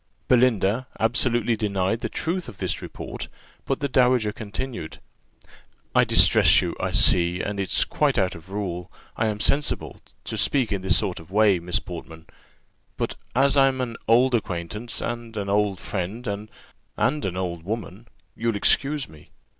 [0.27, 3.27] Belinda absolutely denied the truth of this report:
[3.65, 4.99] but the dowager continued,
[5.93, 10.39] "I distress you, I see, and it's quite out of rule, I am sensible, to
[10.39, 12.25] speak in this sort of way, Miss Portman;
[12.97, 16.49] but as I'm an old acquaintance, and an old friend, and
[16.97, 19.29] an old woman, you'll excuse me.